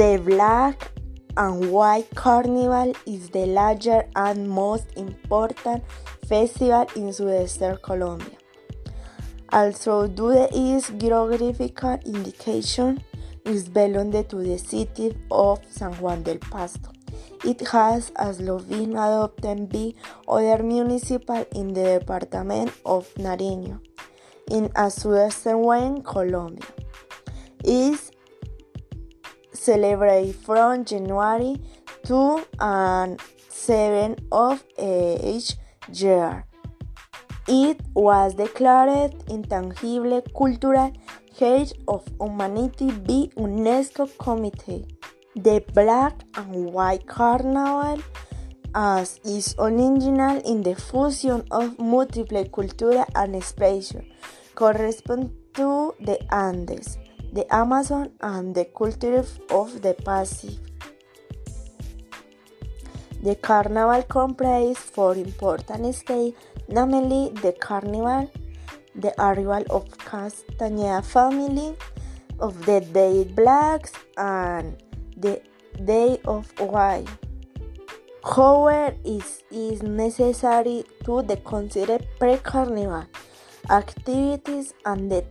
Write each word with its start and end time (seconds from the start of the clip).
The 0.00 0.16
Black 0.24 0.92
and 1.36 1.70
White 1.70 2.08
Carnival 2.14 2.94
is 3.04 3.28
the 3.28 3.44
larger 3.44 4.08
and 4.16 4.48
most 4.48 4.86
important 4.96 5.84
festival 6.26 6.86
in 6.96 7.12
southern 7.12 7.76
Colombia. 7.82 8.38
Although 9.52 10.06
due 10.06 10.48
its 10.52 10.88
geographical 10.88 11.98
indication 12.06 13.04
is 13.44 13.68
belonged 13.68 14.26
to 14.30 14.36
the 14.36 14.56
city 14.56 15.14
of 15.30 15.60
San 15.68 15.92
Juan 16.00 16.22
del 16.22 16.38
Pasto. 16.38 16.92
It 17.44 17.60
has 17.68 18.10
also 18.16 18.58
been 18.60 18.92
adopted 18.92 19.68
by 19.68 19.92
other 20.26 20.62
municipal 20.62 21.44
in 21.54 21.74
the 21.74 21.98
department 21.98 22.72
of 22.86 23.06
Nariño, 23.16 23.78
in 24.50 24.70
a 24.74 24.90
Colombia. 26.02 26.64
Is 27.62 28.09
celebrated 29.70 30.34
from 30.34 30.84
January 30.84 31.54
2 32.02 32.44
and 32.58 33.20
7 33.48 34.16
of 34.32 34.64
each 34.76 35.54
year. 35.92 36.44
It 37.46 37.78
was 37.94 38.34
declared 38.34 39.14
intangible 39.28 40.22
cultural 40.36 40.90
heritage 41.38 41.72
of 41.86 42.02
humanity 42.20 42.90
by 42.90 43.20
UNESCO 43.44 44.10
Committee. 44.18 44.86
The 45.36 45.62
Black 45.72 46.14
and 46.34 46.72
White 46.74 47.06
Carnival 47.06 48.02
as 48.74 49.20
is 49.24 49.54
original 49.58 50.42
in 50.52 50.62
the 50.62 50.74
fusion 50.74 51.44
of 51.52 51.78
multiple 51.78 52.44
culture 52.56 53.04
and 53.14 53.36
expression 53.36 54.04
correspond 54.56 55.30
to 55.54 55.94
the 56.00 56.18
Andes, 56.34 56.98
the 57.32 57.46
Amazon 57.54 58.10
and 58.20 58.54
the 58.54 58.64
culture 58.64 59.24
of 59.50 59.82
the 59.82 59.94
Pacific. 59.94 60.58
The 63.22 63.34
carnival 63.36 64.02
comprises 64.02 64.78
four 64.78 65.14
important 65.14 65.94
stages, 65.94 66.34
namely 66.68 67.30
the 67.42 67.52
carnival, 67.52 68.30
the 68.94 69.12
arrival 69.22 69.64
of 69.70 69.88
Castañeda 69.98 71.04
family, 71.04 71.76
of 72.38 72.64
the 72.64 72.80
Day 72.80 73.24
Blacks, 73.24 73.92
and 74.16 74.76
the 75.16 75.42
day 75.84 76.18
of 76.24 76.50
why. 76.58 77.04
However, 78.24 78.96
it 79.04 79.42
is 79.50 79.82
necessary 79.82 80.84
to 81.04 81.22
consider 81.44 81.98
pre-carnival 82.18 83.04
activities 83.68 84.72
and 84.84 85.10
the 85.10 85.24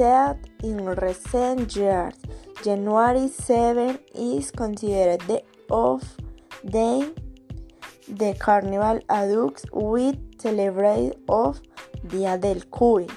in 0.00 0.84
recent 0.84 1.74
years. 1.74 2.14
January 2.62 3.28
7 3.28 3.98
is 4.14 4.50
considered 4.50 5.20
the 5.22 5.42
off 5.70 6.16
day 6.64 7.12
the 8.08 8.34
carnival 8.38 9.00
adults 9.08 9.64
with 9.72 10.16
celebration 10.40 11.12
of 11.28 11.60
Dia 12.06 12.38
del 12.38 12.60
Cuy, 12.70 13.08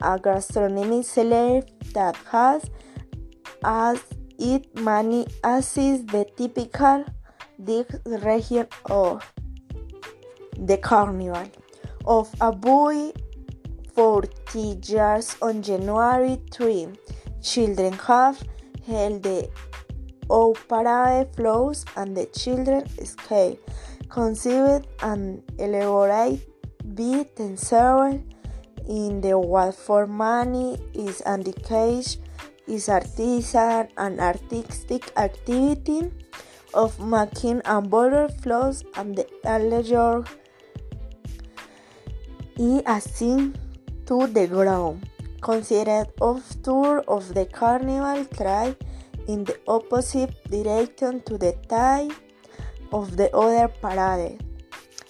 a 0.00 0.18
gastronomic 0.18 1.04
celebration 1.04 1.68
that 1.92 2.16
has 2.30 2.70
as 3.64 4.00
it 4.38 4.74
many 4.78 5.26
assist 5.44 6.06
the 6.08 6.24
typical 6.36 7.04
region 7.58 8.66
of 8.86 9.32
the 10.56 10.78
carnival 10.78 11.50
of 12.06 12.32
a 12.40 12.52
boy 12.52 13.12
40 13.98 14.78
years 14.86 15.34
on 15.42 15.60
January 15.60 16.38
3. 16.52 16.86
Children 17.42 17.94
have 17.94 18.40
held 18.86 19.24
the 19.24 19.50
O 20.30 20.54
parade 20.68 21.34
flows 21.34 21.84
and 21.96 22.16
the 22.16 22.26
children 22.26 22.86
escape, 22.98 23.58
conceived 24.08 24.86
and 25.02 25.42
elaborate 25.58 26.46
by 26.94 27.26
themselves 27.34 28.22
in 28.86 29.20
the 29.20 29.36
what 29.36 29.74
for 29.74 30.06
money 30.06 30.78
is 30.94 31.20
indication 31.22 32.22
is 32.68 32.88
artisan 32.88 33.88
and 33.96 34.20
artistic 34.20 35.10
activity 35.16 36.08
of 36.72 37.00
making 37.00 37.60
and 37.64 37.90
border 37.90 38.28
flows 38.28 38.84
and 38.94 39.16
the 39.16 39.26
allegory 39.44 40.22
is 42.58 42.82
assigned 42.86 43.58
to 44.08 44.26
the 44.26 44.46
ground, 44.46 45.06
considered 45.42 46.08
of 46.20 46.42
tour 46.62 47.04
of 47.06 47.34
the 47.34 47.44
carnival 47.44 48.24
tribe 48.24 48.76
in 49.28 49.44
the 49.44 49.56
opposite 49.68 50.32
direction 50.50 51.20
to 51.28 51.36
the 51.36 51.52
type 51.68 52.12
of 52.90 53.18
the 53.18 53.28
other 53.36 53.68
parade. 53.68 54.40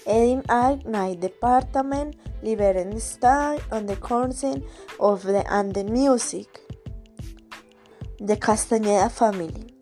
Edin 0.04 0.42
Ag 0.48 0.84
Night 0.86 1.20
Department 1.20 2.16
style 3.00 3.60
on 3.70 3.86
the 3.86 3.96
concert 3.96 4.62
of 4.98 5.22
the 5.22 5.44
and 5.52 5.72
the 5.74 5.84
music. 5.84 6.60
The 8.18 8.36
Castañeda 8.36 9.12
family. 9.12 9.74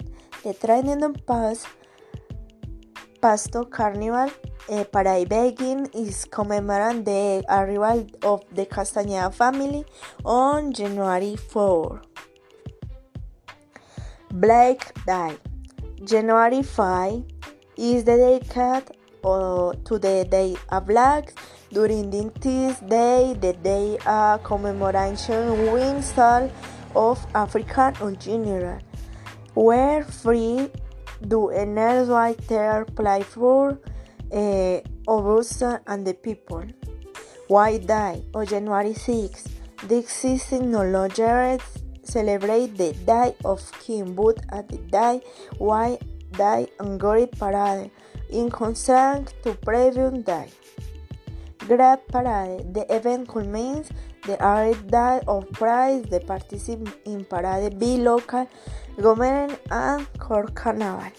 The 0.42 0.52
training 0.52 1.00
past 1.26 1.66
Pasto 3.20 3.64
Carnival 3.64 4.30
uh, 4.68 4.84
Parade 4.84 5.28
begin 5.28 5.86
is 5.94 6.24
commemorating 6.24 7.04
the 7.04 7.44
arrival 7.48 8.06
of 8.22 8.44
the 8.54 8.66
Castañeda 8.66 9.32
family 9.32 9.84
on 10.24 10.72
January 10.72 11.36
4. 11.36 12.02
Black 14.32 14.92
Day. 15.06 15.36
January 16.04 16.62
5 16.62 17.24
is 17.76 18.04
dedicated 18.04 18.90
uh, 19.24 19.72
to 19.84 19.98
the 19.98 20.26
Day 20.30 20.56
of 20.70 20.86
Blacks. 20.86 21.34
During 21.72 22.10
this 22.10 22.78
day, 22.80 23.36
the 23.40 23.52
day 23.62 23.98
a 24.06 24.38
commemoration 24.42 25.72
winter 25.72 26.50
of 26.94 27.26
African 27.34 27.94
in 28.08 28.18
general, 28.18 28.78
were 29.54 30.04
free 30.04 30.70
do 31.28 31.48
energy 31.48 32.36
their 32.48 32.84
play 32.84 33.22
for 33.22 33.78
uh, 34.32 34.80
Augusta 35.08 35.80
and 35.86 36.06
the 36.06 36.14
people. 36.14 36.64
White 37.48 37.86
Day 37.86 38.24
on 38.34 38.46
January 38.46 38.94
6, 38.94 39.44
the 39.86 39.98
existing 39.98 40.70
no 40.72 40.82
longer 40.82 41.58
celebrate 42.02 42.76
the 42.76 42.92
Day 43.06 43.36
of 43.44 43.60
King 43.80 44.14
but 44.14 44.40
at 44.50 44.68
the 44.68 44.78
Day 44.78 45.20
White 45.58 46.02
Day 46.32 46.68
and 46.80 46.98
Glory 46.98 47.26
Parade 47.26 47.90
in 48.30 48.50
contrast 48.50 49.34
to 49.42 49.54
previous 49.54 50.12
day. 50.24 50.50
Great 51.66 52.06
Parade, 52.06 52.74
the 52.74 52.86
event 52.94 53.26
culminates 53.26 53.90
the 54.22 54.38
eighth 54.38 54.86
day 54.86 55.20
of 55.26 55.50
prize, 55.50 56.04
the 56.04 56.20
participants 56.20 56.92
in 57.04 57.24
Parade 57.24 57.76
be 57.76 57.96
local 57.96 58.48
government 59.00 59.58
and 59.68 60.06
core 60.20 60.46
carnival. 60.54 61.10